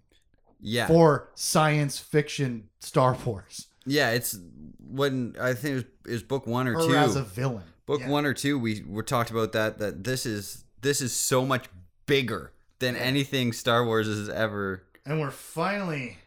[0.60, 0.86] yeah.
[0.86, 4.10] for science fiction Star Wars yeah.
[4.10, 4.38] It's
[4.80, 6.96] when I think it was, it was book one or, or two.
[6.96, 7.64] as a villain.
[7.86, 8.08] Book Yeah.
[8.10, 9.78] one or two, we we talked about that.
[9.78, 11.66] That this is this is so much
[12.06, 14.82] bigger than anything Star Wars has ever.
[15.04, 16.18] And we're finally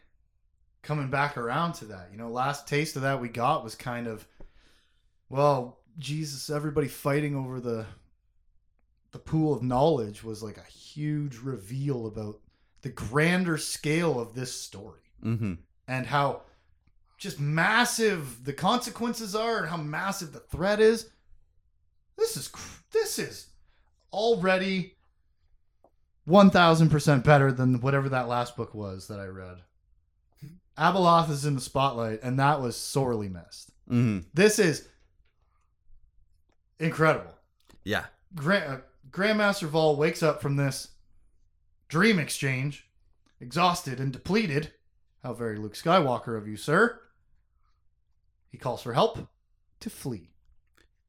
[0.82, 2.08] coming back around to that.
[2.10, 4.26] You know, last taste of that we got was kind of,
[5.28, 7.86] well, Jesus, everybody fighting over the
[9.12, 12.38] the pool of knowledge was like a huge reveal about
[12.82, 15.54] the grander scale of this story Mm-hmm.
[15.86, 16.42] and how
[17.18, 21.10] just massive the consequences are and how massive the threat is.
[22.20, 23.48] This is cr- this is
[24.12, 24.94] already
[26.28, 29.62] 1000% better than whatever that last book was that I read.
[30.78, 33.72] Abeloth is in the spotlight and that was sorely missed.
[33.90, 34.28] Mm-hmm.
[34.32, 34.86] This is
[36.78, 37.34] incredible.
[37.84, 38.04] Yeah.
[38.34, 38.76] Grand, uh,
[39.10, 40.88] Grandmaster Vol wakes up from this
[41.88, 42.88] dream exchange,
[43.40, 44.72] exhausted and depleted.
[45.22, 47.00] How very Luke Skywalker of you, sir.
[48.50, 49.28] He calls for help
[49.80, 50.30] to flee.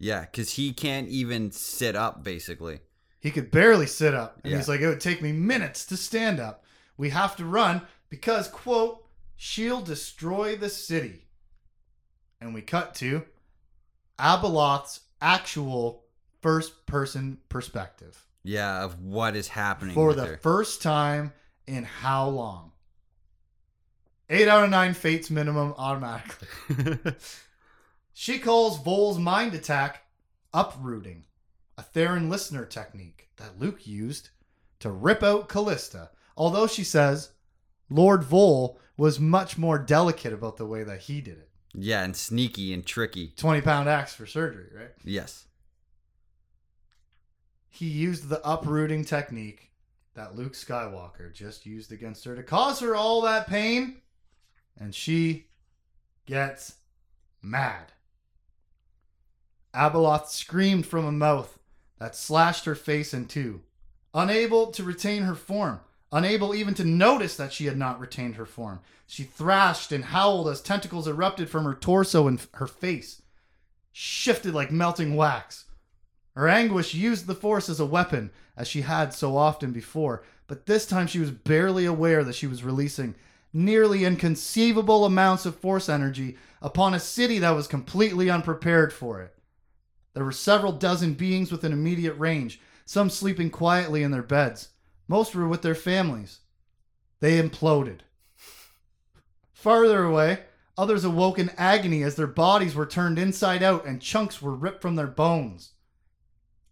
[0.02, 0.22] Yeah.
[0.22, 2.80] Because he can't even sit up, basically.
[3.20, 4.40] He could barely sit up.
[4.44, 4.58] And Yeah.
[4.58, 6.64] he's like, it would take me minutes to stand up.
[6.98, 11.28] We have to run because, quote, she'll destroy the city.
[12.40, 13.24] And we cut to
[14.18, 16.06] Abeloth's actual
[16.42, 18.84] first person perspective Yeah.
[18.84, 20.38] Of what is happening for the her.
[20.38, 21.34] first time
[21.68, 22.72] in how long?
[24.30, 26.48] Eight out of nine fates minimum automatically.
[28.22, 30.04] She calls Vol's mind attack
[30.54, 31.24] uprooting,
[31.76, 34.30] a Theran listener technique that Luke used
[34.78, 36.12] to rip out Callista.
[36.38, 37.32] Although she says
[37.90, 41.50] Lord Vol was much more delicate about the way that he did it.
[41.74, 43.34] yeah, and sneaky and tricky.
[43.38, 44.92] 20 pound axe for surgery, right?
[45.04, 45.48] Yes.
[47.70, 49.72] He used the uprooting technique
[50.14, 54.04] that Luke Skywalker just used against her to cause her all that pain,
[54.80, 55.48] and she
[56.28, 56.76] gets
[57.42, 57.94] mad.
[59.74, 61.58] Abeloth screamed from a mouth
[61.98, 63.62] that slashed her face in two,
[64.14, 65.80] unable to retain her form,
[66.12, 68.80] unable even to notice that she had not retained her form.
[69.08, 73.22] She thrashed and howled as tentacles erupted from her torso and her face,
[73.92, 75.66] shifted like melting wax.
[76.36, 80.66] Her anguish used the force as a weapon, as she had so often before, but
[80.66, 83.16] this time she was barely aware that she was releasing
[83.54, 89.36] nearly inconceivable amounts of force energy upon a city that was completely unprepared for it.
[90.13, 94.69] There were several dozen beings within immediate range, some sleeping quietly in their beds.
[95.08, 96.39] Most were with their families.
[97.19, 98.00] They imploded.
[99.54, 100.39] Farther away,
[100.78, 104.82] others awoke in agony as their bodies were turned inside out and chunks were ripped
[104.82, 105.74] from their bones.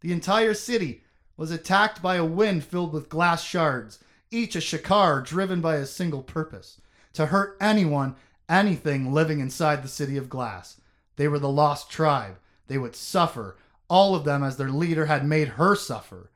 [0.01, 1.03] The entire city
[1.37, 3.99] was attacked by a wind filled with glass shards,
[4.31, 6.81] each a shikkar driven by a single purpose
[7.13, 8.15] to hurt anyone,
[8.47, 10.81] anything living inside the city of glass.
[11.15, 12.37] They were the lost tribe.
[12.69, 13.57] They would suffer,
[13.89, 16.29] all of them as their leader had made her suffer.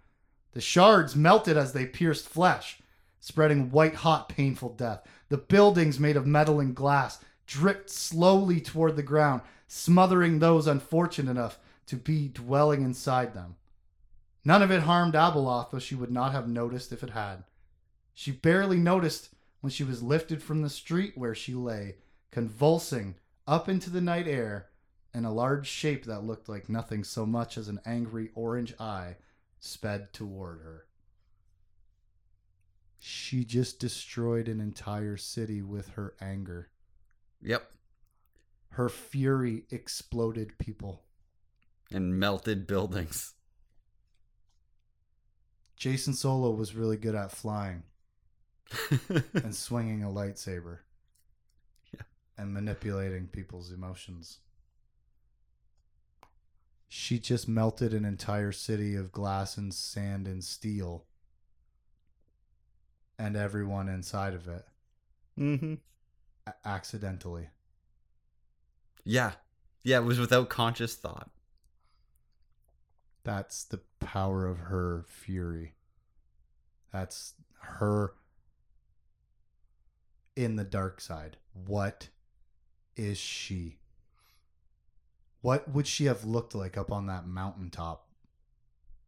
[0.52, 2.80] The shards melted as they pierced flesh,
[3.20, 5.08] spreading white hot, painful death.
[5.30, 11.32] The buildings made of metal and glass dripped slowly toward the ground, smothering those unfortunate
[11.32, 13.56] enough to be dwelling inside them.
[14.44, 17.44] None of it harmed Abeloth, though she would not have noticed if it had.
[18.14, 19.30] She barely noticed
[19.62, 21.96] when she was lifted from the street where she lay,
[22.32, 23.16] convulsing
[23.48, 24.68] up into the night air,
[25.14, 29.16] and a large shape that looked like nothing so much as an angry orange eye
[29.60, 30.86] sped toward her.
[33.00, 36.70] She just destroyed an entire city with her anger.
[37.42, 37.72] Yep.
[38.70, 41.04] Her fury exploded people.
[41.92, 43.34] And melted buildings.
[45.80, 47.84] Jacen Solo was really good at flying.
[49.34, 50.80] and swinging a lightsaber.
[51.94, 52.04] Yeah.
[52.38, 54.40] And manipulating people's emotions.
[56.96, 61.06] She just melted an entire city of glass and sand and steel.
[63.18, 64.64] And everyone inside of it
[65.36, 65.74] mm-hmm.
[66.46, 67.50] a- accidentally.
[69.04, 69.32] Yeah.
[69.84, 71.32] Yeah, it was without conscious thought.
[73.24, 75.74] That's the power of her fury.
[76.92, 78.14] That's her
[80.36, 81.38] in the dark side.
[81.54, 82.10] What
[82.96, 83.80] is she?
[85.44, 88.08] What would she have looked like up on that mountaintop?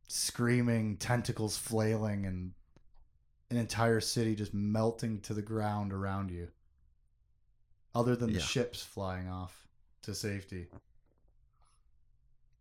[0.10, 2.52] Screaming, tentacles flailing, and
[3.50, 6.50] an entire city just melting to the ground around you.
[7.95, 9.69] Other than the ships flying off
[10.02, 10.67] to safety.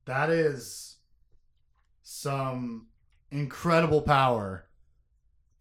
[0.05, 0.99] That is
[2.05, 2.87] some
[3.33, 4.67] incredible power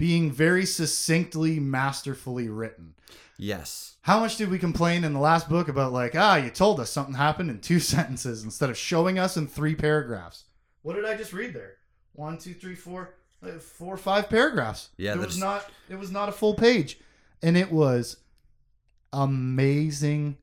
[0.04, 2.94] being very succinctly, masterfully written.
[3.38, 3.96] Yes.
[4.02, 6.90] How much did we complain in the last book about, like, ah, you told us
[6.90, 10.44] something happened in two sentences instead of showing us in three paragraphs?
[10.82, 11.76] What did I just read there?
[12.12, 14.90] One, two, three, four, uh, four, five paragraphs.
[14.98, 15.72] Yeah, it was not.
[15.88, 17.00] It was not a full page,
[17.42, 18.18] and it was
[19.14, 20.38] amazing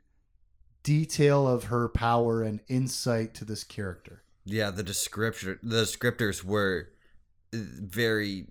[0.82, 4.22] detail of her power and insight to this character.
[4.46, 6.88] Yeah, the descriptor the descriptors were
[7.52, 8.46] uh, very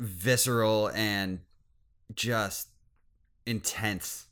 [0.00, 1.40] visceral and
[2.14, 2.68] just
[3.46, 4.26] intense.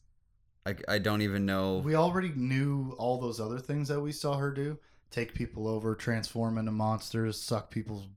[0.66, 1.78] I, I don't even know.
[1.78, 4.78] We already knew all those other things that we saw her do:
[5.10, 8.08] take people over, transform into monsters, suck people's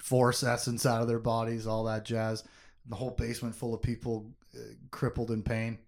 [0.00, 2.44] force essence out of their bodies, all that jazz.
[2.86, 5.78] The whole basement full of people uh, crippled in pain.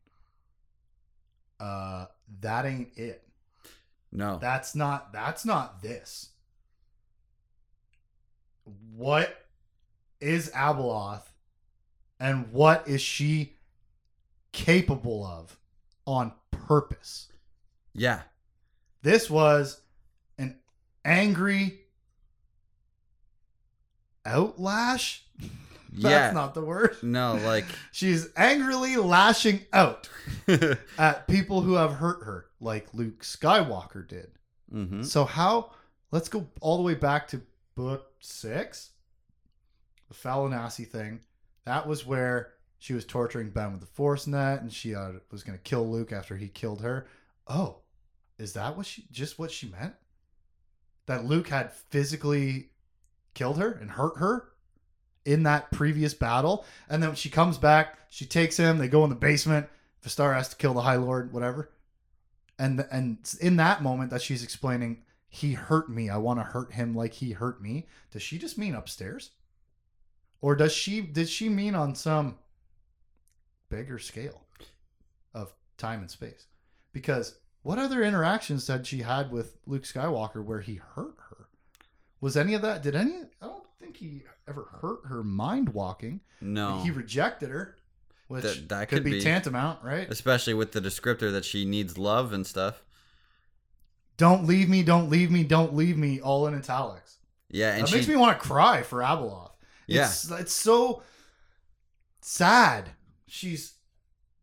[1.59, 2.07] Uh,
[2.41, 3.27] that ain't it.
[4.13, 4.39] No.
[4.41, 5.13] That's not.
[5.13, 6.31] That's not this.
[8.95, 9.50] What
[10.21, 11.23] is Abeloth,
[12.19, 13.55] and what is she
[14.53, 15.57] capable of
[16.07, 17.29] on purpose?
[17.95, 18.23] yeah.
[19.03, 19.81] This was
[20.39, 20.59] an
[21.07, 21.81] angry
[24.27, 25.21] outlash.
[25.93, 26.31] That's Yeah.
[26.33, 26.97] not the word.
[27.03, 30.09] no, like She's angrily lashing out
[30.99, 34.31] at people who have hurt her, like Luke Skywalker did.
[34.71, 35.73] hmm So how?
[36.13, 37.41] Let's go all the way back to
[37.75, 38.91] book six,
[40.11, 41.21] the Fallanassi thing.
[41.65, 45.43] That was where she was torturing Ben with the Force net, and she uh, was
[45.43, 47.07] going to kill Luke after he killed her.
[47.49, 47.79] Oh,
[48.39, 49.07] is that what she?
[49.11, 49.95] Just what she meant?
[51.07, 52.71] That Luke had physically
[53.33, 54.49] killed her and hurt her
[55.25, 58.77] in that previous battle, and then she comes back, she takes him.
[58.77, 59.69] They go in the basement.
[60.05, 61.71] Vistar has to kill the High Lord, whatever
[62.61, 66.73] and and in that moment that she's explaining he hurt me i want to hurt
[66.73, 69.31] him like he hurt me does she just mean upstairs
[70.41, 72.37] or does she did she mean on some
[73.69, 74.43] bigger scale
[75.35, 76.47] of time and space
[76.93, 81.47] because what other interactions had she had with luke skywalker where he hurt her
[82.21, 86.21] was any of that did any i don't think he ever hurt her mind walking
[86.41, 86.81] No.
[86.83, 87.77] he rejected her
[88.29, 89.21] which That- that could, could be be.
[89.23, 92.85] tantamount right Especially with the descriptor that she needs love and stuff.
[94.17, 97.17] Don't leave me, don't leave me, don't leave me, all in italics.
[97.49, 99.50] Yeah, and that she makes me want to cry for Abeloth.
[99.91, 100.07] Yeah.
[100.07, 101.03] It's, it's so
[102.21, 102.91] sad.
[103.27, 103.75] She's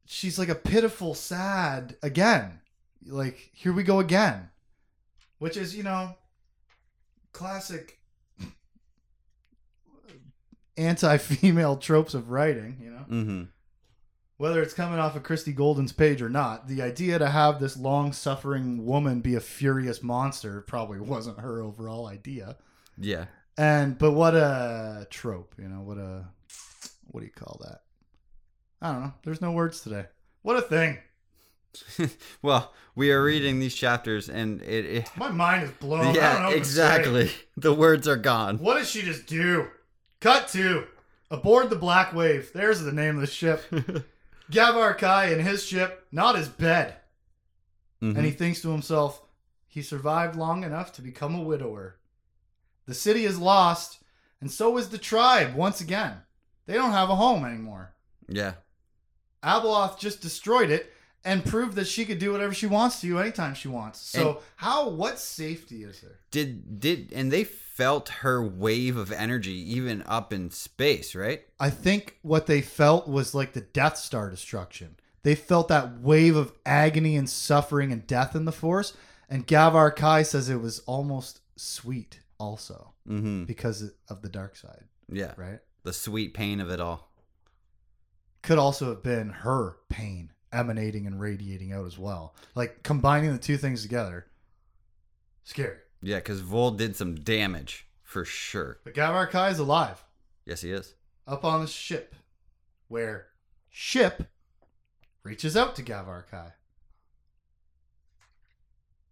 [0.06, 2.60] she's like a pitiful sad again.
[3.06, 4.50] Like here we go again.
[5.40, 6.16] Which is, you know,
[7.32, 8.00] classic
[10.76, 13.44] anti-female tropes of writing, you know hmm
[14.38, 17.76] whether it's coming off of Christie Golden's page or not, the idea to have this
[17.76, 22.56] long suffering woman be a furious monster probably wasn't her overall idea.
[22.98, 23.26] Yeah.
[23.58, 26.26] And but what a trope, you know, what a
[27.08, 27.82] what do you call that?
[28.82, 29.14] I don't know.
[29.24, 30.06] There's no words today.
[30.44, 31.00] What a thing.
[32.42, 36.02] well, we are reading these chapters and it, it My mind is blown.
[36.02, 37.32] I don't know Yeah, exactly.
[37.58, 38.60] The words are gone.
[38.60, 39.68] What did she just do?
[40.20, 40.86] Cut to
[41.32, 42.52] aboard the Black Wave.
[42.54, 43.64] There's the name of the ship.
[44.52, 46.96] Gavar Khai and his ship, not his bed.
[48.02, 48.16] Mhm.
[48.16, 49.24] and he thinks to himself,
[49.66, 51.98] he survived long enough to become a widower.
[52.88, 54.00] The city is lost,
[54.42, 56.22] and so is the tribe once again.
[56.66, 57.94] They don't have a home anymore.
[58.28, 58.54] yeah.
[59.44, 60.92] Abeloth just destroyed it
[61.24, 64.00] and proved that she could do whatever she wants to you anytime she wants.
[64.00, 66.20] So And- how what safety is there?
[66.32, 71.44] Did did and they felt her wave of energy even up in space, right?
[71.60, 74.96] I think what they felt was like the Death Star destruction.
[75.24, 78.94] They felt that wave of agony and suffering and death in the Force.
[79.30, 83.46] And Gavar Khai says it was almost sweet also Mm-hmm.
[83.46, 84.84] because of the dark side.
[85.10, 85.34] Yeah.
[85.38, 85.60] right?
[85.84, 87.12] The sweet pain of it all.
[88.44, 92.36] could also have been her pain emanating and radiating out as well.
[92.56, 94.28] Like combining the two things together.
[95.46, 95.78] Scary.
[96.02, 98.80] Yeah, because Vol did some damage for sure.
[98.84, 100.04] But Gavar Khai is alive
[100.46, 100.94] Yes, he is.
[101.26, 102.14] up on the ship
[102.90, 103.28] where
[103.70, 104.28] ship
[105.24, 106.52] reaches out to Gavar Khai.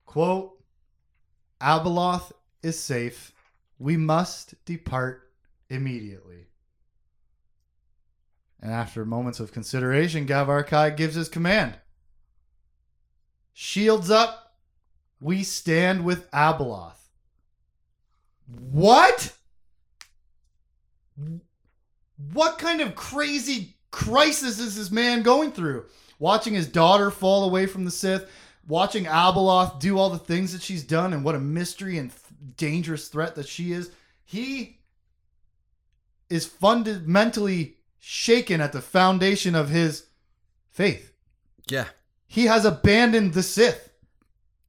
[0.05, 0.61] Quote
[1.61, 2.31] Abeloth
[2.65, 3.31] is safe.
[3.77, 5.29] We must depart
[5.69, 6.47] immediately.
[8.59, 11.77] And after moments of consideration, Gavar Khai gives his command.
[13.53, 14.55] Shields up.
[15.19, 16.97] We stand with Abeloth.
[18.71, 19.33] What?
[22.33, 25.85] What kind of crazy crisis is this man going through?
[26.17, 28.29] Watching his daughter fall away from the Sith,
[28.67, 32.11] watching Abeloth do all the things that she's done, and what a mystery and
[32.57, 33.91] dangerous threat that she is.
[34.23, 34.79] He
[36.29, 40.05] is fundamentally shaken at the foundation of his
[40.69, 41.13] faith.
[41.67, 41.85] Yeah.
[42.27, 43.91] He has abandoned the Sith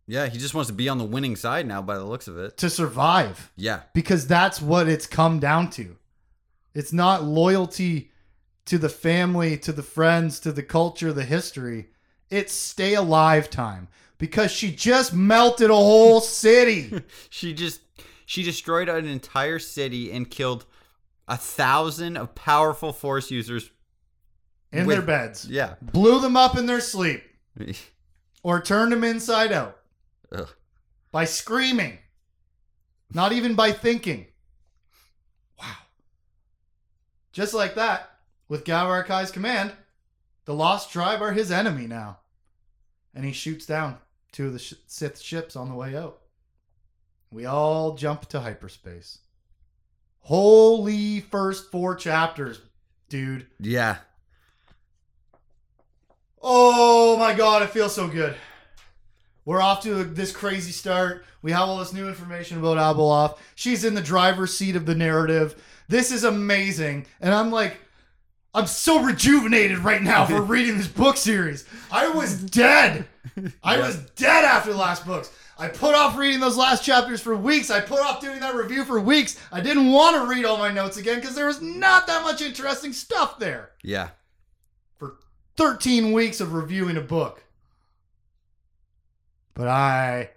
[0.06, 2.38] Yeah, he just wants to be on the winning side now by the looks of
[2.38, 2.56] it.
[2.58, 3.80] to survive Yeah.
[3.92, 5.96] because that's what it's come down to.
[6.74, 8.10] It's not loyalty
[8.66, 11.88] to the family, to the friends, to the culture, the history.
[12.30, 13.88] It's stay alive time
[14.18, 17.02] because she just melted a whole city.
[17.30, 17.80] She just
[18.24, 20.64] she destroyed an entire city and killed
[21.28, 23.70] a thousand of powerful force users.
[24.72, 25.44] in With- their beds.
[25.48, 25.74] Yeah.
[25.80, 27.22] Blew them up in their sleep
[28.42, 29.78] or turned them inside out
[30.32, 30.48] Ugh.
[31.12, 31.98] by screaming,
[33.12, 34.26] not even by thinking.
[35.60, 35.76] Wow.
[37.32, 38.10] Just like that,
[38.48, 39.72] with Gavar Khai's command,
[40.46, 42.18] the Lost Tribe are his enemy now.
[43.14, 43.98] And he shoots down
[44.36, 46.18] two of the sh- Sith ships on the way out.
[47.32, 49.20] We all jump to hyperspace.
[50.20, 52.60] Holy first four chapters,
[53.08, 53.46] dude.
[53.58, 53.96] Yeah.
[56.42, 58.36] Oh my god, it feels so good.
[59.46, 61.24] We're off to this crazy start.
[61.40, 63.38] We have all this new information about Abeloth.
[63.54, 65.62] She's in the driver's seat of the narrative.
[65.88, 67.06] This is amazing.
[67.22, 67.80] And I'm like,
[68.56, 71.66] I'm so rejuvenated right now for reading this book series.
[71.92, 73.06] I was dead.
[73.62, 75.30] I was dead after the last books.
[75.58, 77.70] I put off reading those last chapters for weeks.
[77.70, 79.38] I put off doing that review for weeks.
[79.52, 82.40] I didn't want to read all my notes again because there was not that much
[82.40, 84.08] interesting stuff there Yeah.
[84.98, 85.16] for
[85.58, 87.42] 13 weeks of reviewing a book.
[89.52, 90.30] But I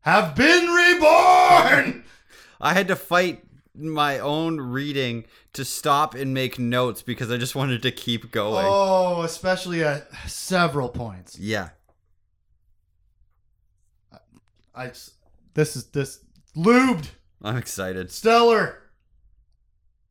[0.00, 2.04] have been reborn!
[2.62, 3.44] I had to fight
[3.80, 8.66] my own reading to stop and make notes because I just wanted to keep going.
[8.68, 11.38] Oh, especially at several points.
[11.38, 11.70] Yeah.
[14.74, 15.14] I just,
[15.54, 16.20] this is this
[16.56, 17.08] lubed,
[17.42, 18.10] I'm excited.
[18.10, 18.82] stellar.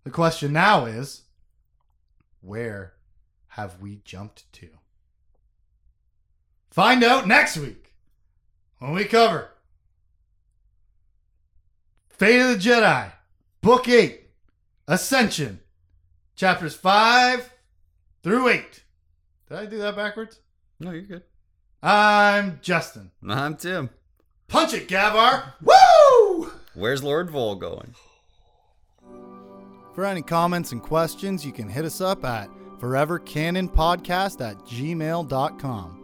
[0.04, 1.24] The question now is
[2.42, 2.94] where
[3.50, 4.70] have we jumped to?
[6.72, 7.94] Find out next week
[8.80, 9.50] when we cover
[12.20, 13.14] Fate of the Jedi,
[13.62, 14.22] Book 8,
[14.88, 15.60] Ascension,
[16.36, 17.52] chapters 5
[18.24, 18.84] through 8.
[19.50, 20.40] Did I do that backwards?
[20.80, 21.24] No, you're good.
[21.84, 23.12] I'm Justin.
[23.28, 23.90] I'm Tim.
[24.48, 25.54] Punch it, Gavar!
[25.62, 26.52] Woo!
[26.74, 27.94] Where's Lord Vol going?
[29.94, 32.50] For any comments and questions, you can hit us up at
[32.80, 35.96] forevercanonpodcast at gmail.com.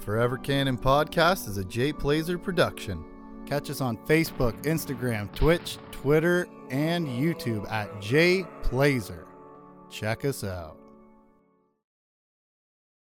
[0.00, 3.02] Forever Canon Podcast is a Jay Plazer production.
[3.46, 9.26] Catch us on Facebook, Instagram, Twitch, Twitter, and YouTube at Jay Plazer.
[9.90, 10.81] Check us out.